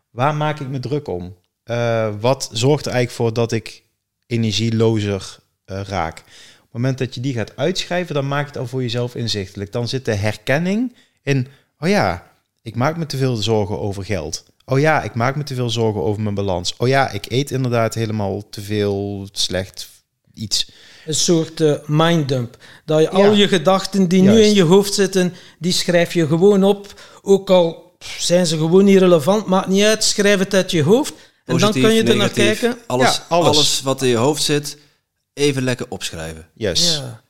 Waar 0.09 0.35
maak 0.35 0.59
ik 0.59 0.67
me 0.67 0.79
druk 0.79 1.07
om? 1.07 1.35
Uh, 1.65 2.13
wat 2.19 2.49
zorgt 2.51 2.85
er 2.85 2.91
eigenlijk 2.91 3.21
voor 3.21 3.33
dat 3.33 3.51
ik 3.51 3.83
energielozer 4.27 5.37
uh, 5.65 5.81
raak? 5.81 6.17
Op 6.17 6.23
het 6.63 6.71
moment 6.71 6.97
dat 6.97 7.15
je 7.15 7.21
die 7.21 7.33
gaat 7.33 7.55
uitschrijven, 7.55 8.15
dan 8.15 8.27
maak 8.27 8.41
je 8.41 8.47
het 8.47 8.57
al 8.57 8.67
voor 8.67 8.81
jezelf 8.81 9.15
inzichtelijk. 9.15 9.71
Dan 9.71 9.87
zit 9.87 10.05
de 10.05 10.13
herkenning 10.13 10.95
in, 11.21 11.47
oh 11.79 11.89
ja, 11.89 12.31
ik 12.61 12.75
maak 12.75 12.97
me 12.97 13.05
te 13.05 13.17
veel 13.17 13.35
zorgen 13.35 13.79
over 13.79 14.05
geld. 14.05 14.45
Oh 14.69 14.79
ja, 14.79 15.01
ik 15.03 15.13
maak 15.13 15.35
me 15.35 15.43
te 15.43 15.55
veel 15.55 15.69
zorgen 15.69 16.01
over 16.01 16.21
mijn 16.21 16.35
balans. 16.35 16.73
Oh 16.77 16.87
ja, 16.87 17.09
ik 17.11 17.31
eet 17.31 17.51
inderdaad 17.51 17.93
helemaal 17.93 18.49
te 18.49 18.61
veel 18.61 19.27
slecht 19.31 19.89
iets. 20.33 20.71
Een 21.05 21.15
soort 21.15 21.59
uh, 21.59 21.73
minddump. 21.85 22.57
Dat 22.85 23.01
je 23.01 23.09
al 23.09 23.33
je 23.33 23.47
gedachten 23.47 24.07
die 24.07 24.21
nu 24.21 24.41
in 24.41 24.53
je 24.53 24.63
hoofd 24.63 24.93
zitten, 24.93 25.33
die 25.59 25.71
schrijf 25.71 26.13
je 26.13 26.27
gewoon 26.27 26.63
op. 26.63 27.01
Ook 27.21 27.49
al 27.49 27.95
zijn 28.17 28.45
ze 28.45 28.57
gewoon 28.57 28.87
irrelevant, 28.87 29.45
maakt 29.45 29.67
niet 29.67 29.83
uit. 29.83 30.03
Schrijf 30.03 30.39
het 30.39 30.53
uit 30.53 30.71
je 30.71 30.83
hoofd. 30.83 31.13
En 31.45 31.57
dan 31.57 31.71
kan 31.71 31.93
je 31.93 32.03
er 32.03 32.15
naar 32.15 32.29
kijken. 32.29 32.77
Alles, 32.87 33.21
alles. 33.27 33.47
alles 33.47 33.81
wat 33.81 34.01
in 34.01 34.07
je 34.07 34.15
hoofd 34.15 34.43
zit, 34.43 34.77
even 35.33 35.63
lekker 35.63 35.85
opschrijven. 35.89 36.47
Yes. 36.53 36.95
Ja. 36.95 37.23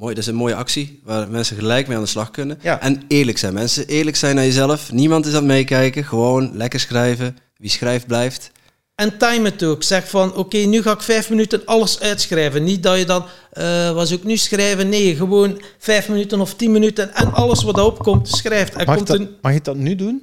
Mooi, 0.00 0.14
dat 0.14 0.22
is 0.22 0.30
een 0.30 0.36
mooie 0.36 0.54
actie 0.54 1.00
waar 1.04 1.28
mensen 1.28 1.56
gelijk 1.56 1.86
mee 1.86 1.96
aan 1.96 2.02
de 2.02 2.08
slag 2.08 2.30
kunnen. 2.30 2.58
Ja. 2.62 2.80
En 2.80 3.02
eerlijk 3.08 3.38
zijn 3.38 3.54
mensen. 3.54 3.86
Eerlijk 3.86 4.16
zijn 4.16 4.34
naar 4.34 4.44
jezelf. 4.44 4.92
Niemand 4.92 5.26
is 5.26 5.32
aan 5.32 5.38
het 5.38 5.46
meekijken. 5.46 6.04
Gewoon 6.04 6.50
lekker 6.56 6.80
schrijven. 6.80 7.36
Wie 7.56 7.70
schrijft 7.70 8.06
blijft. 8.06 8.50
En 8.94 9.18
time 9.18 9.44
het 9.44 9.62
ook. 9.62 9.82
Zeg 9.82 10.08
van, 10.08 10.34
oké, 10.34 10.56
nu 10.56 10.82
ga 10.82 10.92
ik 10.92 11.00
vijf 11.00 11.30
minuten 11.30 11.64
alles 11.64 12.00
uitschrijven. 12.00 12.64
Niet 12.64 12.82
dat 12.82 12.98
je 12.98 13.04
dan, 13.04 13.24
eh 13.52 13.92
was 13.92 14.12
ook 14.12 14.24
nu 14.24 14.36
schrijven. 14.36 14.88
Nee, 14.88 15.16
gewoon 15.16 15.62
vijf 15.78 16.08
minuten 16.08 16.40
of 16.40 16.54
tien 16.54 16.72
minuten 16.72 17.14
en 17.14 17.32
alles 17.32 17.62
wat 17.62 17.76
erop 17.76 17.98
komt, 17.98 18.28
schrijft. 18.28 18.74
Er 18.74 18.86
Mag, 18.86 18.96
komt 18.96 19.06
dat, 19.06 19.18
een... 19.18 19.36
mag 19.40 19.52
ik 19.52 19.64
dat 19.64 19.76
nu 19.76 19.94
doen? 19.94 20.22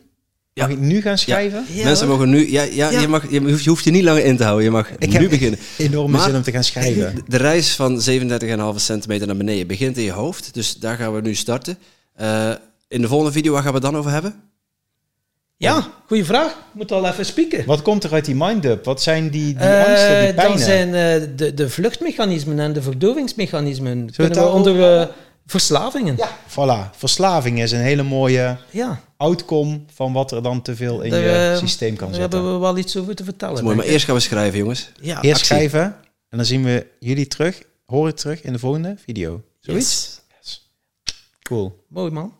Ja. 0.57 0.67
Mag 0.67 0.75
ik 0.75 0.79
nu 0.81 1.01
gaan 1.01 1.17
schrijven? 1.17 1.65
Ja, 1.73 1.83
mensen 1.83 2.07
mogen 2.07 2.29
nu... 2.29 2.51
Ja, 2.51 2.61
ja, 2.63 2.89
Ja. 2.91 2.99
Je, 2.99 3.07
mag, 3.07 3.31
je, 3.31 3.39
hoeft, 3.39 3.63
je 3.63 3.69
hoeft 3.69 3.83
je 3.83 3.91
niet 3.91 4.03
langer 4.03 4.25
in 4.25 4.37
te 4.37 4.43
houden. 4.43 4.63
Je 4.65 4.71
mag 4.71 4.89
Ik 4.99 5.07
nu 5.11 5.17
heb 5.19 5.29
beginnen. 5.29 5.59
enorme 5.77 6.17
Maar- 6.17 6.25
zin 6.27 6.35
om 6.35 6.41
te 6.41 6.51
gaan 6.51 6.63
schrijven. 6.63 7.15
De, 7.15 7.21
de 7.27 7.37
reis 7.37 7.75
van 7.75 8.01
37,5 8.09 8.75
centimeter 8.75 9.27
naar 9.27 9.37
beneden 9.37 9.67
begint 9.67 9.97
in 9.97 10.03
je 10.03 10.11
hoofd. 10.11 10.53
Dus 10.53 10.75
daar 10.75 10.97
gaan 10.97 11.13
we 11.15 11.21
nu 11.21 11.35
starten. 11.35 11.77
Eh, 12.15 12.51
in 12.87 13.01
de 13.01 13.07
volgende 13.07 13.31
video, 13.33 13.51
waar 13.53 13.61
gaan 13.61 13.71
we 13.71 13.77
het 13.77 13.85
dan 13.91 13.97
over 13.97 14.11
hebben? 14.11 14.35
Ja, 15.57 15.87
goede 16.07 16.25
vraag. 16.25 16.49
Ik 16.51 16.55
moet 16.73 16.91
al 16.91 17.07
even 17.07 17.25
spieken. 17.25 17.65
Wat 17.65 17.81
komt 17.81 18.03
er 18.03 18.13
uit 18.13 18.25
die 18.25 18.35
mind-up? 18.35 18.85
Wat 18.85 19.01
zijn 19.01 19.29
die, 19.29 19.53
die 19.55 19.67
Eh, 19.67 19.85
angsten, 19.87 20.23
die 20.25 20.33
pijnen? 20.33 20.59
zijn 20.59 20.87
eh, 21.21 21.27
de, 21.35 21.53
de 21.53 21.69
vluchtmechanismen 21.69 22.59
en 22.59 22.73
de 22.73 22.81
verdovingsmechanismen. 22.81 24.09
Kunnen 24.15 24.37
we 24.43 24.47
onder 24.49 25.09
verslavingen. 25.47 26.15
Ja, 26.17 26.29
voilà. 26.49 26.95
Verslaving 26.97 27.61
is 27.61 27.71
een 27.71 27.79
hele 27.79 28.03
mooie 28.03 28.57
ja. 28.71 29.01
outcome 29.17 29.79
van 29.93 30.13
wat 30.13 30.31
er 30.31 30.43
dan 30.43 30.61
te 30.61 30.75
veel 30.75 31.01
in 31.01 31.09
Daar, 31.11 31.19
je 31.19 31.51
eh, 31.51 31.57
systeem 31.57 31.95
kan 31.95 32.11
Daar 32.11 32.19
zitten. 32.19 32.39
hebben 32.39 32.53
we 32.59 32.65
wel 32.65 32.77
iets 32.77 32.97
over 32.97 33.15
te 33.15 33.23
vertellen. 33.23 33.63
Mooi, 33.63 33.75
maar 33.75 33.85
eerst 33.85 34.05
gaan 34.05 34.15
we 34.15 34.21
schrijven, 34.21 34.59
jongens. 34.59 34.91
Ja, 35.01 35.15
Eerst 35.21 35.29
actie. 35.29 35.45
schrijven 35.45 35.81
en 36.29 36.37
dan 36.37 36.45
zien 36.45 36.63
we 36.63 36.87
jullie 36.99 37.27
terug, 37.27 37.61
horen 37.85 38.15
terug 38.15 38.41
in 38.41 38.53
de 38.53 38.59
volgende 38.59 38.95
video. 39.05 39.43
Zoiets? 39.59 40.21
yes. 40.39 40.71
Cool. 41.41 41.83
Mooi 41.87 42.11
man. 42.11 42.33